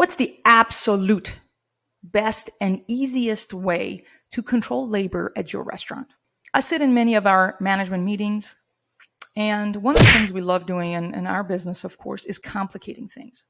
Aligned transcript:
What's 0.00 0.16
the 0.16 0.34
absolute 0.46 1.42
best 2.02 2.48
and 2.58 2.82
easiest 2.88 3.52
way 3.52 4.06
to 4.32 4.42
control 4.42 4.88
labor 4.88 5.30
at 5.36 5.52
your 5.52 5.62
restaurant? 5.62 6.06
I 6.54 6.60
sit 6.60 6.80
in 6.80 6.94
many 6.94 7.16
of 7.16 7.26
our 7.26 7.58
management 7.60 8.04
meetings, 8.04 8.56
and 9.36 9.76
one 9.76 9.96
of 9.96 10.00
the 10.00 10.08
things 10.08 10.32
we 10.32 10.40
love 10.40 10.64
doing 10.64 10.92
in, 10.92 11.14
in 11.14 11.26
our 11.26 11.44
business, 11.44 11.84
of 11.84 11.98
course, 11.98 12.24
is 12.24 12.38
complicating 12.38 13.08
things. 13.08 13.44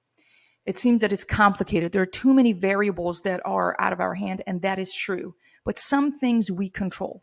It 0.67 0.77
seems 0.77 1.03
that 1.03 1.13
it's 1.13 1.23
complicated. 1.23 1.93
There 1.93 2.03
are 2.03 2.07
too 2.07 2.35
many 2.35 2.53
variables 2.53 3.21
that 3.21 3.41
are 3.45 3.77
out 3.79 3.93
of 3.93 4.01
our 4.01 4.15
hand, 4.15 4.43
and 4.45 4.61
that 4.63 4.81
is 4.81 4.93
true. 4.93 5.37
But 5.65 5.79
some 5.79 6.11
things 6.11 6.51
we 6.51 6.69
control. 6.69 7.23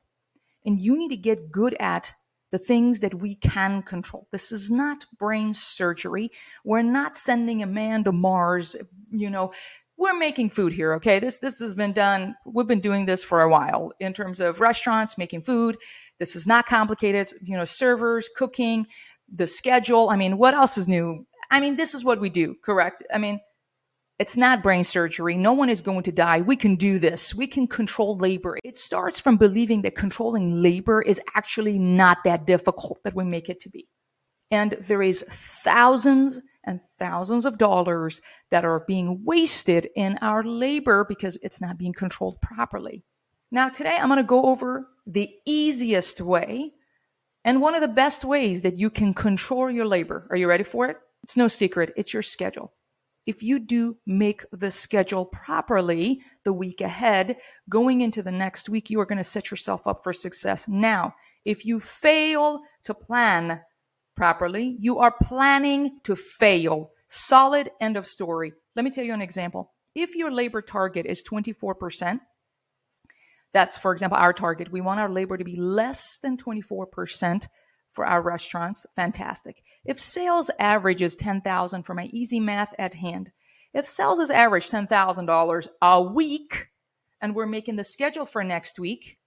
And 0.66 0.80
you 0.80 0.98
need 0.98 1.10
to 1.10 1.18
get 1.18 1.52
good 1.52 1.76
at 1.82 2.14
the 2.50 2.58
things 2.58 3.02
that 3.02 3.16
we 3.16 3.36
can 3.36 3.82
control. 3.84 4.30
This 4.32 4.54
is 4.54 4.72
not 4.72 5.06
brain 5.20 5.54
surgery. 5.54 6.32
We're 6.64 6.82
not 6.82 7.18
sending 7.18 7.62
a 7.62 7.68
man 7.68 8.06
to 8.06 8.14
Mars, 8.14 8.78
you 9.12 9.30
know, 9.30 9.52
we're 9.98 10.18
making 10.18 10.52
food 10.52 10.74
here, 10.74 10.94
okay? 10.94 11.20
This 11.20 11.40
this 11.40 11.60
has 11.60 11.74
been 11.74 11.94
done. 11.94 12.36
We've 12.46 12.68
been 12.68 12.82
doing 12.82 13.06
this 13.06 13.24
for 13.24 13.42
a 13.42 13.50
while 13.50 13.92
in 14.00 14.14
terms 14.14 14.40
of 14.40 14.62
restaurants 14.62 15.18
making 15.18 15.42
food. 15.42 15.78
This 16.20 16.36
is 16.36 16.46
not 16.46 16.68
complicated, 16.68 17.32
you 17.42 17.58
know, 17.58 17.66
servers, 17.66 18.30
cooking, 18.36 18.88
the 19.32 19.48
schedule. 19.48 20.10
I 20.10 20.16
mean, 20.16 20.38
what 20.38 20.54
else 20.54 20.78
is 20.78 20.88
new? 20.88 21.26
I 21.50 21.60
mean, 21.60 21.78
this 21.78 21.96
is 21.96 22.04
what 22.04 22.20
we 22.20 22.30
do, 22.30 22.56
correct? 22.64 23.04
I 23.14 23.18
mean, 23.18 23.40
it's 24.20 24.38
not 24.38 24.64
brain 24.64 24.84
surgery. 24.84 25.38
No 25.38 25.54
one 25.54 25.70
is 25.70 25.82
going 25.82 26.04
to 26.04 26.12
die. 26.12 26.42
We 26.42 26.56
can 26.56 26.76
do 26.76 26.98
this. 26.98 27.36
We 27.36 27.46
can 27.48 27.68
control 27.68 28.18
labor. 28.18 28.58
It 28.64 28.78
starts 28.78 29.20
from 29.20 29.38
believing 29.38 29.84
that 29.84 29.96
controlling 29.96 30.62
labor 30.62 31.02
is 31.02 31.22
actually 31.36 31.78
not 31.78 32.24
that 32.24 32.48
difficult 32.48 33.00
that 33.04 33.16
we 33.16 33.24
make 33.24 33.48
it 33.48 33.60
to 33.62 33.70
be. 33.70 33.88
And 34.50 34.72
there 34.82 35.04
is 35.04 35.24
thousands 35.30 36.42
and 36.68 36.82
thousands 36.82 37.46
of 37.46 37.58
dollars 37.58 38.22
that 38.52 38.66
are 38.66 38.84
being 38.88 39.24
wasted 39.26 39.90
in 39.96 40.18
our 40.22 40.44
labor 40.44 41.06
because 41.08 41.38
it's 41.42 41.62
not 41.62 41.80
being 41.80 41.94
controlled 41.94 42.40
properly. 42.42 43.04
Now, 43.52 43.70
today 43.70 43.98
I'm 43.98 44.10
going 44.10 44.18
to 44.18 44.24
go 44.24 44.44
over 44.44 44.88
the 45.08 45.30
easiest 45.46 46.22
way 46.22 46.74
and 47.44 47.62
one 47.62 47.74
of 47.74 47.82
the 47.82 47.88
best 47.88 48.24
ways 48.26 48.62
that 48.62 48.78
you 48.78 48.90
can 48.90 49.14
control 49.14 49.72
your 49.72 49.86
labor. 49.86 50.28
Are 50.30 50.38
you 50.38 50.48
ready 50.48 50.66
for 50.66 50.88
it? 50.88 50.98
It's 51.24 51.38
no 51.38 51.48
secret. 51.48 51.94
It's 51.96 52.14
your 52.14 52.22
schedule 52.22 52.74
if 53.28 53.44
you 53.44 53.60
do 53.60 53.98
make 54.06 54.44
the 54.54 54.72
schedule 54.72 55.26
properly 55.26 56.22
the 56.46 56.54
week 56.54 56.80
ahead, 56.80 57.36
going 57.70 58.02
into 58.02 58.24
the 58.24 58.32
next 58.32 58.70
week, 58.70 58.90
you 58.90 59.00
are 59.02 59.06
going 59.06 59.18
to 59.18 59.24
set 59.24 59.52
yourself 59.52 59.86
up 59.86 60.02
for 60.02 60.14
success. 60.14 60.68
Now, 60.68 61.14
if 61.44 61.66
you 61.66 61.80
fail 61.82 62.62
to 62.86 62.94
plan 62.94 63.60
properly, 64.18 64.76
you 64.80 65.00
are 65.00 65.16
planning 65.24 66.00
to 66.04 66.16
fail. 66.16 66.92
Solid 67.08 67.70
end 67.80 67.96
of 67.96 68.06
story. 68.06 68.52
Let 68.76 68.84
me 68.84 68.92
tell 68.92 69.06
you 69.06 69.14
an 69.14 69.22
example. 69.22 69.72
If 69.96 70.16
your 70.16 70.32
labor 70.32 70.62
target 70.62 71.06
is 71.06 71.24
24%, 71.24 72.20
that's, 73.54 73.78
for 73.78 73.94
example, 73.94 74.18
our 74.18 74.34
target. 74.34 74.72
We 74.72 74.82
want 74.82 75.00
our 75.00 75.10
labor 75.10 75.38
to 75.38 75.44
be 75.44 75.56
less 75.56 76.18
than 76.18 76.38
24% 76.38 77.48
for 77.94 78.06
our 78.06 78.22
restaurants, 78.22 78.86
fantastic. 78.96 79.64
If 79.86 80.00
sales 80.00 80.52
average 80.60 81.02
is 81.02 81.16
10,000 81.16 81.84
for 81.84 81.96
my 81.96 82.06
easy 82.14 82.40
math 82.40 82.76
at 82.78 82.94
hand, 82.94 83.32
if 83.74 83.88
sales 83.88 84.20
is 84.20 84.30
average 84.30 84.70
$10,000 84.70 85.68
a 85.82 86.02
week 86.02 86.68
and 87.22 87.34
we're 87.34 87.48
making 87.48 87.76
the 87.76 87.84
schedule 87.84 88.26
for 88.26 88.44
next 88.44 88.78
week, 88.78 89.18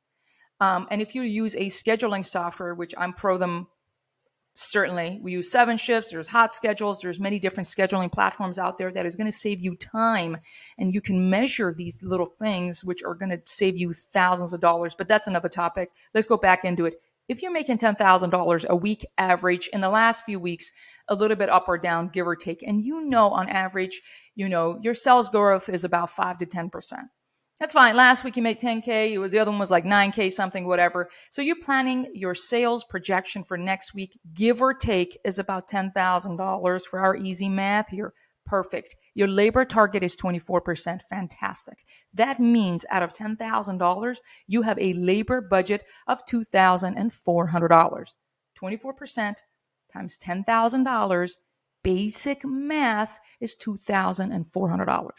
um, 0.60 0.86
and 0.90 1.02
if 1.02 1.14
you 1.14 1.22
use 1.22 1.56
a 1.56 1.66
scheduling 1.66 2.24
software, 2.24 2.74
which 2.74 2.94
I'm 2.96 3.12
pro 3.12 3.38
them 3.38 3.66
certainly 4.60 5.18
we 5.22 5.32
use 5.32 5.52
7shifts 5.52 6.10
there's 6.10 6.28
HotSchedules 6.28 7.00
there's 7.00 7.18
many 7.18 7.38
different 7.38 7.66
scheduling 7.66 8.12
platforms 8.12 8.58
out 8.58 8.78
there 8.78 8.92
that 8.92 9.06
is 9.06 9.16
going 9.16 9.26
to 9.26 9.32
save 9.32 9.60
you 9.60 9.74
time 9.76 10.36
and 10.78 10.92
you 10.92 11.00
can 11.00 11.30
measure 11.30 11.72
these 11.72 12.02
little 12.02 12.32
things 12.38 12.84
which 12.84 13.02
are 13.02 13.14
going 13.14 13.30
to 13.30 13.40
save 13.46 13.76
you 13.76 13.92
thousands 13.92 14.52
of 14.52 14.60
dollars 14.60 14.94
but 14.96 15.08
that's 15.08 15.26
another 15.26 15.48
topic 15.48 15.90
let's 16.14 16.26
go 16.26 16.36
back 16.36 16.64
into 16.64 16.86
it 16.86 17.00
if 17.30 17.42
you're 17.42 17.52
making 17.52 17.78
$10,000 17.78 18.66
a 18.66 18.74
week 18.74 19.06
average 19.16 19.68
in 19.68 19.80
the 19.80 19.88
last 19.88 20.24
few 20.24 20.40
weeks, 20.40 20.72
a 21.06 21.14
little 21.14 21.36
bit 21.36 21.48
up 21.48 21.68
or 21.68 21.78
down, 21.78 22.08
give 22.08 22.26
or 22.26 22.34
take, 22.34 22.64
and 22.64 22.84
you 22.84 23.02
know 23.02 23.28
on 23.30 23.48
average, 23.48 24.02
you 24.34 24.48
know, 24.48 24.80
your 24.82 24.94
sales 24.94 25.28
growth 25.28 25.68
is 25.68 25.84
about 25.84 26.10
5 26.10 26.38
to 26.38 26.46
10%. 26.46 27.08
That's 27.60 27.74
fine. 27.74 27.94
Last 27.94 28.24
week 28.24 28.38
you 28.38 28.42
made 28.42 28.58
10K. 28.58 29.12
It 29.12 29.18
was 29.18 29.32
the 29.32 29.38
other 29.38 29.50
one 29.50 29.60
was 29.60 29.70
like 29.70 29.84
9K 29.84 30.32
something, 30.32 30.66
whatever. 30.66 31.10
So 31.30 31.42
you're 31.42 31.60
planning 31.60 32.10
your 32.14 32.34
sales 32.34 32.84
projection 32.84 33.44
for 33.44 33.58
next 33.58 33.92
week, 33.92 34.18
give 34.32 34.62
or 34.62 34.72
take, 34.72 35.18
is 35.26 35.38
about 35.38 35.68
$10,000 35.68 36.82
for 36.86 37.00
our 37.00 37.14
easy 37.14 37.50
math 37.50 37.90
here. 37.90 38.14
Perfect. 38.46 38.96
Your 39.14 39.28
labor 39.28 39.66
target 39.66 40.02
is 40.02 40.16
24%. 40.16 41.02
Fantastic. 41.02 41.84
That 42.14 42.40
means 42.40 42.86
out 42.88 43.02
of 43.02 43.12
$10,000, 43.12 44.16
you 44.46 44.62
have 44.62 44.78
a 44.78 44.94
labor 44.94 45.42
budget 45.42 45.84
of 46.06 46.24
$2,400. 46.24 48.14
24% 48.58 49.34
times 49.92 50.18
$10,000, 50.18 51.30
basic 51.84 52.42
math 52.42 53.18
is 53.38 53.54
$2,400. 53.62 55.10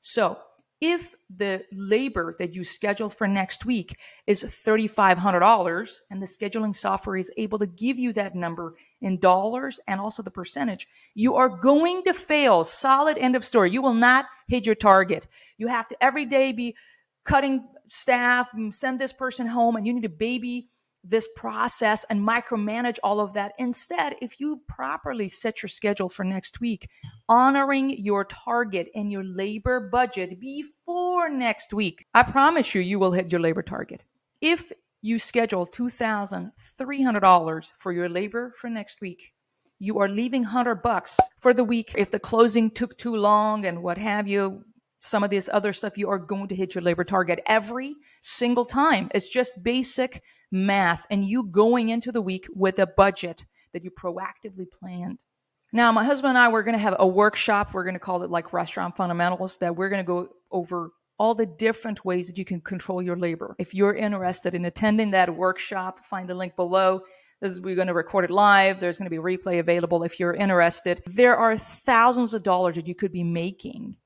So 0.00 0.38
if 0.84 1.14
the 1.34 1.64
labor 1.72 2.36
that 2.38 2.54
you 2.54 2.62
schedule 2.62 3.08
for 3.08 3.26
next 3.26 3.64
week 3.64 3.96
is 4.26 4.44
$3,500 4.44 6.00
and 6.10 6.20
the 6.20 6.26
scheduling 6.26 6.76
software 6.76 7.16
is 7.16 7.32
able 7.38 7.58
to 7.58 7.66
give 7.66 7.98
you 7.98 8.12
that 8.12 8.34
number 8.34 8.74
in 9.00 9.18
dollars 9.18 9.80
and 9.88 9.98
also 9.98 10.22
the 10.22 10.30
percentage, 10.30 10.86
you 11.14 11.36
are 11.36 11.48
going 11.48 12.02
to 12.02 12.12
fail. 12.12 12.64
Solid 12.64 13.16
end 13.16 13.34
of 13.34 13.46
story. 13.46 13.70
You 13.70 13.80
will 13.80 13.94
not 13.94 14.26
hit 14.46 14.66
your 14.66 14.74
target. 14.74 15.26
You 15.56 15.68
have 15.68 15.88
to 15.88 16.04
every 16.04 16.26
day 16.26 16.52
be 16.52 16.76
cutting 17.24 17.66
staff, 17.88 18.52
and 18.52 18.74
send 18.74 19.00
this 19.00 19.12
person 19.12 19.46
home, 19.46 19.76
and 19.76 19.86
you 19.86 19.94
need 19.94 20.02
to 20.02 20.10
baby 20.10 20.68
this 21.04 21.28
process 21.36 22.04
and 22.08 22.26
micromanage 22.26 22.96
all 23.04 23.20
of 23.20 23.34
that. 23.34 23.52
Instead, 23.58 24.16
if 24.22 24.40
you 24.40 24.62
properly 24.66 25.28
set 25.28 25.62
your 25.62 25.68
schedule 25.68 26.08
for 26.08 26.24
next 26.24 26.60
week, 26.60 26.88
honoring 27.28 27.90
your 27.90 28.24
target 28.24 28.88
and 28.94 29.12
your 29.12 29.24
labor 29.24 29.80
budget 29.80 30.40
before 30.40 31.28
next 31.28 31.74
week, 31.74 32.06
I 32.14 32.22
promise 32.22 32.74
you, 32.74 32.80
you 32.80 32.98
will 32.98 33.12
hit 33.12 33.30
your 33.30 33.42
labor 33.42 33.62
target. 33.62 34.02
If 34.40 34.72
you 35.02 35.18
schedule 35.18 35.66
$2,300 35.66 37.72
for 37.76 37.92
your 37.92 38.08
labor 38.08 38.54
for 38.56 38.70
next 38.70 39.02
week, 39.02 39.34
you 39.78 39.98
are 39.98 40.08
leaving 40.08 40.42
100 40.42 40.76
bucks 40.76 41.18
for 41.40 41.52
the 41.52 41.64
week. 41.64 41.92
If 41.98 42.10
the 42.10 42.18
closing 42.18 42.70
took 42.70 42.96
too 42.96 43.16
long 43.16 43.66
and 43.66 43.82
what 43.82 43.98
have 43.98 44.26
you, 44.26 44.64
some 45.00 45.22
of 45.22 45.28
this 45.28 45.50
other 45.52 45.74
stuff, 45.74 45.98
you 45.98 46.08
are 46.08 46.18
going 46.18 46.48
to 46.48 46.54
hit 46.54 46.74
your 46.74 46.80
labor 46.80 47.04
target 47.04 47.42
every 47.46 47.94
single 48.22 48.64
time. 48.64 49.10
It's 49.14 49.28
just 49.28 49.62
basic 49.62 50.22
math 50.54 51.06
and 51.10 51.24
you 51.24 51.44
going 51.44 51.90
into 51.90 52.12
the 52.12 52.22
week 52.22 52.46
with 52.54 52.78
a 52.78 52.86
budget 52.86 53.44
that 53.72 53.84
you 53.84 53.90
proactively 53.90 54.70
planned. 54.70 55.24
Now, 55.72 55.90
my 55.90 56.04
husband 56.04 56.30
and 56.30 56.38
I, 56.38 56.48
we're 56.48 56.62
going 56.62 56.76
to 56.76 56.82
have 56.82 56.96
a 56.98 57.06
workshop. 57.06 57.74
We're 57.74 57.82
going 57.82 57.94
to 57.94 58.00
call 58.00 58.22
it 58.22 58.30
like 58.30 58.52
restaurant 58.52 58.96
fundamentals 58.96 59.58
that 59.58 59.74
we're 59.74 59.88
going 59.88 60.04
to 60.04 60.06
go 60.06 60.28
over 60.52 60.92
all 61.18 61.34
the 61.34 61.46
different 61.46 62.04
ways 62.04 62.28
that 62.28 62.38
you 62.38 62.44
can 62.44 62.60
control 62.60 63.02
your 63.02 63.16
labor. 63.16 63.56
If 63.58 63.74
you're 63.74 63.94
interested 63.94 64.54
in 64.54 64.64
attending 64.64 65.10
that 65.10 65.34
workshop, 65.34 66.04
find 66.04 66.28
the 66.28 66.34
link 66.34 66.54
below. 66.54 67.00
This, 67.40 67.58
we're 67.58 67.74
going 67.74 67.88
to 67.88 67.94
record 67.94 68.24
it 68.24 68.30
live. 68.30 68.78
There's 68.78 68.98
going 68.98 69.10
to 69.10 69.10
be 69.10 69.22
replay 69.22 69.58
available 69.58 70.04
if 70.04 70.20
you're 70.20 70.34
interested. 70.34 71.02
There 71.06 71.36
are 71.36 71.56
thousands 71.56 72.34
of 72.34 72.44
dollars 72.44 72.76
that 72.76 72.86
you 72.86 72.94
could 72.94 73.12
be 73.12 73.24
making 73.24 73.96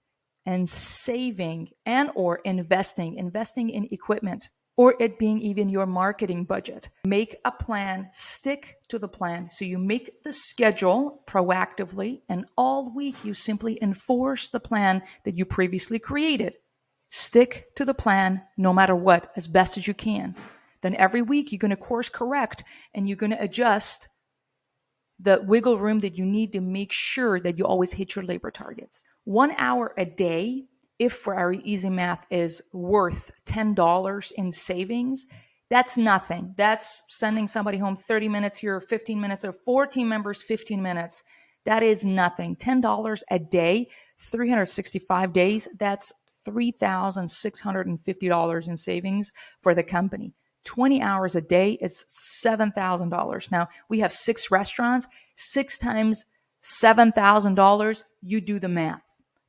and 0.46 0.66
saving 0.66 1.68
and 1.84 2.10
or 2.14 2.40
investing, 2.44 3.16
investing 3.16 3.68
in 3.68 3.88
equipment 3.90 4.48
or 4.78 4.94
it 5.00 5.18
being 5.18 5.40
even 5.40 5.68
your 5.68 5.86
marketing 5.86 6.44
budget. 6.44 6.88
Make 7.04 7.34
a 7.44 7.50
plan, 7.50 8.08
stick 8.12 8.76
to 8.88 8.98
the 8.98 9.08
plan. 9.08 9.50
So 9.50 9.64
you 9.64 9.76
make 9.76 10.22
the 10.22 10.32
schedule 10.32 11.24
proactively, 11.26 12.22
and 12.28 12.46
all 12.56 12.94
week 12.94 13.24
you 13.24 13.34
simply 13.34 13.76
enforce 13.82 14.48
the 14.48 14.60
plan 14.60 15.02
that 15.24 15.34
you 15.34 15.44
previously 15.44 15.98
created. 15.98 16.56
Stick 17.10 17.74
to 17.74 17.84
the 17.84 17.92
plan 17.92 18.40
no 18.56 18.72
matter 18.72 18.94
what, 18.94 19.32
as 19.34 19.48
best 19.48 19.76
as 19.76 19.88
you 19.88 19.94
can. 19.94 20.36
Then 20.80 20.94
every 20.94 21.22
week 21.22 21.50
you're 21.50 21.58
going 21.58 21.70
to 21.70 21.76
course 21.76 22.08
correct 22.08 22.62
and 22.94 23.08
you're 23.08 23.16
going 23.16 23.32
to 23.32 23.42
adjust 23.42 24.08
the 25.18 25.42
wiggle 25.44 25.76
room 25.76 25.98
that 26.00 26.16
you 26.16 26.24
need 26.24 26.52
to 26.52 26.60
make 26.60 26.92
sure 26.92 27.40
that 27.40 27.58
you 27.58 27.64
always 27.64 27.92
hit 27.92 28.14
your 28.14 28.24
labor 28.24 28.52
targets. 28.52 29.04
One 29.24 29.52
hour 29.58 29.92
a 29.98 30.04
day 30.04 30.66
if 30.98 31.28
our 31.28 31.52
easy 31.52 31.90
math 31.90 32.26
is 32.30 32.62
worth 32.72 33.30
$10 33.46 34.32
in 34.32 34.52
savings, 34.52 35.26
that's 35.70 35.96
nothing. 35.96 36.54
That's 36.56 37.04
sending 37.08 37.46
somebody 37.46 37.78
home 37.78 37.96
30 37.96 38.28
minutes 38.28 38.56
here, 38.56 38.80
15 38.80 39.20
minutes, 39.20 39.44
or 39.44 39.52
14 39.52 40.08
members, 40.08 40.42
15 40.42 40.82
minutes. 40.82 41.22
That 41.64 41.82
is 41.82 42.04
nothing. 42.04 42.54
$10 42.56 43.22
a 43.30 43.38
day, 43.38 43.88
365 44.18 45.32
days, 45.32 45.68
that's 45.78 46.12
$3,650 46.46 48.68
in 48.68 48.76
savings 48.76 49.32
for 49.60 49.74
the 49.74 49.82
company. 49.82 50.34
20 50.64 51.02
hours 51.02 51.36
a 51.36 51.40
day 51.40 51.78
is 51.80 52.04
$7,000. 52.44 53.50
Now, 53.50 53.68
we 53.88 54.00
have 54.00 54.12
six 54.12 54.50
restaurants, 54.50 55.08
six 55.34 55.78
times 55.78 56.26
$7,000. 56.62 58.02
You 58.22 58.40
do 58.40 58.58
the 58.58 58.68
math. 58.68 59.07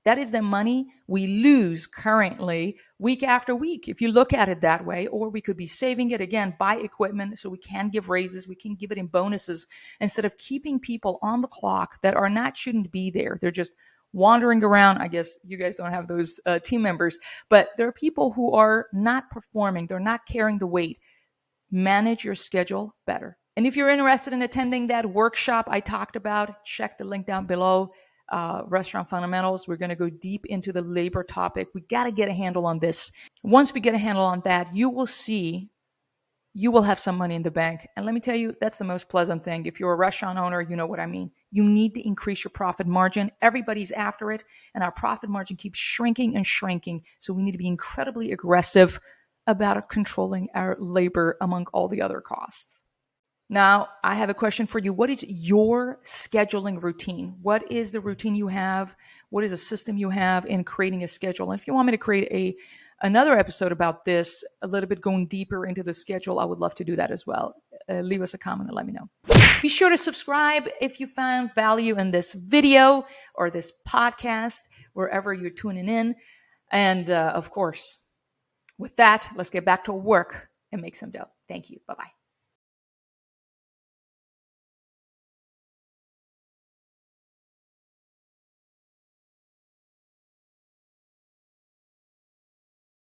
That 0.09 0.17
is 0.17 0.31
the 0.31 0.41
money 0.41 0.87
we 1.05 1.27
lose 1.27 1.85
currently 1.85 2.79
week 2.97 3.21
after 3.21 3.55
week, 3.55 3.87
if 3.87 4.01
you 4.01 4.11
look 4.11 4.33
at 4.33 4.49
it 4.49 4.61
that 4.61 4.83
way. 4.83 5.05
Or 5.05 5.29
we 5.29 5.39
could 5.39 5.55
be 5.55 5.67
saving 5.67 6.09
it 6.09 6.19
again, 6.19 6.55
buy 6.57 6.77
equipment 6.77 7.37
so 7.37 7.47
we 7.47 7.59
can 7.59 7.89
give 7.89 8.09
raises, 8.09 8.47
we 8.47 8.55
can 8.55 8.73
give 8.73 8.91
it 8.91 8.97
in 8.97 9.05
bonuses 9.05 9.67
instead 9.99 10.25
of 10.25 10.35
keeping 10.35 10.79
people 10.79 11.19
on 11.21 11.41
the 11.41 11.47
clock 11.47 12.01
that 12.01 12.15
are 12.15 12.27
not, 12.27 12.57
shouldn't 12.57 12.91
be 12.91 13.11
there. 13.11 13.37
They're 13.39 13.51
just 13.51 13.73
wandering 14.11 14.63
around. 14.63 14.97
I 14.97 15.09
guess 15.09 15.37
you 15.43 15.57
guys 15.57 15.75
don't 15.75 15.93
have 15.93 16.07
those 16.07 16.39
uh, 16.47 16.57
team 16.57 16.81
members, 16.81 17.19
but 17.47 17.69
there 17.77 17.87
are 17.87 17.91
people 17.91 18.31
who 18.31 18.53
are 18.53 18.87
not 18.91 19.29
performing, 19.29 19.85
they're 19.85 19.99
not 19.99 20.25
carrying 20.25 20.57
the 20.57 20.65
weight. 20.65 20.97
Manage 21.69 22.25
your 22.25 22.33
schedule 22.33 22.95
better. 23.05 23.37
And 23.55 23.67
if 23.67 23.77
you're 23.77 23.89
interested 23.89 24.33
in 24.33 24.41
attending 24.41 24.87
that 24.87 25.05
workshop 25.05 25.67
I 25.69 25.81
talked 25.81 26.15
about, 26.15 26.65
check 26.65 26.97
the 26.97 27.03
link 27.03 27.27
down 27.27 27.45
below. 27.45 27.91
Uh, 28.31 28.61
restaurant 28.67 29.09
fundamentals. 29.09 29.67
We're 29.67 29.77
going 29.77 29.89
to 29.89 29.95
go 29.95 30.09
deep 30.09 30.45
into 30.45 30.71
the 30.71 30.83
labor 30.83 31.23
topic. 31.23 31.69
We 31.73 31.81
got 31.81 32.03
to 32.03 32.11
get 32.11 32.29
a 32.29 32.33
handle 32.33 32.67
on 32.67 32.77
this. 32.77 33.11
Once 33.41 33.73
we 33.73 33.79
get 33.79 33.95
a 33.95 33.97
handle 33.97 34.23
on 34.23 34.41
that, 34.41 34.71
you 34.71 34.89
will 34.89 35.07
see 35.07 35.71
you 36.53 36.71
will 36.71 36.81
have 36.81 36.99
some 36.99 37.17
money 37.17 37.35
in 37.35 37.43
the 37.43 37.51
bank. 37.51 37.87
And 37.95 38.05
let 38.05 38.13
me 38.13 38.19
tell 38.19 38.35
you, 38.35 38.55
that's 38.59 38.77
the 38.77 38.83
most 38.83 39.07
pleasant 39.07 39.43
thing. 39.43 39.65
If 39.65 39.79
you're 39.79 39.93
a 39.93 39.97
restaurant 39.97 40.39
owner, 40.39 40.61
you 40.61 40.75
know 40.75 40.87
what 40.87 40.99
I 40.99 41.05
mean. 41.05 41.31
You 41.51 41.63
need 41.63 41.93
to 41.95 42.05
increase 42.05 42.43
your 42.43 42.51
profit 42.51 42.87
margin. 42.87 43.31
Everybody's 43.41 43.91
after 43.91 44.31
it, 44.31 44.43
and 44.73 44.83
our 44.83 44.91
profit 44.91 45.29
margin 45.29 45.57
keeps 45.57 45.79
shrinking 45.79 46.35
and 46.35 46.45
shrinking. 46.45 47.03
So 47.19 47.33
we 47.33 47.43
need 47.43 47.53
to 47.53 47.57
be 47.57 47.67
incredibly 47.67 48.31
aggressive 48.31 48.99
about 49.47 49.89
controlling 49.89 50.49
our 50.53 50.75
labor 50.79 51.37
among 51.41 51.67
all 51.71 51.87
the 51.87 52.01
other 52.01 52.21
costs. 52.21 52.85
Now, 53.51 53.89
I 54.03 54.13
have 54.13 54.29
a 54.29 54.33
question 54.33 54.67
for 54.67 54.77
you. 54.77 54.93
What 54.93 55.09
is 55.09 55.25
your 55.27 55.99
scheduling 56.03 56.81
routine? 56.81 57.35
What 57.41 57.69
is 57.71 57.91
the 57.91 57.99
routine 57.99 58.35
you 58.35 58.47
have? 58.47 58.95
What 59.31 59.43
is 59.43 59.51
a 59.51 59.57
system 59.57 59.97
you 59.97 60.11
have 60.11 60.45
in 60.45 60.63
creating 60.63 61.03
a 61.03 61.07
schedule? 61.07 61.51
And 61.51 61.59
if 61.59 61.65
you 61.65 61.73
want 61.73 61.87
me 61.87 61.91
to 61.91 61.97
create 61.97 62.27
a 62.31 62.55
another 63.01 63.37
episode 63.37 63.71
about 63.71 64.05
this, 64.05 64.43
a 64.61 64.67
little 64.67 64.87
bit 64.87 65.01
going 65.01 65.25
deeper 65.27 65.65
into 65.65 65.81
the 65.81 65.93
schedule, 65.93 66.39
I 66.39 66.45
would 66.45 66.59
love 66.59 66.75
to 66.75 66.83
do 66.83 66.95
that 66.97 67.11
as 67.11 67.25
well. 67.25 67.55
Uh, 67.89 68.01
leave 68.01 68.21
us 68.21 68.35
a 68.35 68.37
comment 68.37 68.69
and 68.69 68.75
let 68.75 68.85
me 68.85 68.93
know. 68.93 69.09
Be 69.61 69.69
sure 69.69 69.89
to 69.89 69.97
subscribe 69.97 70.69
if 70.79 70.99
you 70.99 71.07
found 71.07 71.55
value 71.55 71.97
in 71.97 72.11
this 72.11 72.33
video 72.33 73.05
or 73.33 73.49
this 73.49 73.73
podcast, 73.87 74.61
wherever 74.93 75.33
you're 75.33 75.49
tuning 75.49 75.87
in. 75.87 76.13
And 76.71 77.09
uh, 77.09 77.31
of 77.33 77.49
course, 77.49 77.97
with 78.77 78.95
that, 78.97 79.27
let's 79.35 79.49
get 79.49 79.65
back 79.65 79.85
to 79.85 79.93
work 79.93 80.49
and 80.71 80.81
make 80.81 80.95
some 80.95 81.09
dough. 81.09 81.29
Thank 81.47 81.71
you. 81.71 81.79
Bye 81.87 81.95
bye. 81.95 82.18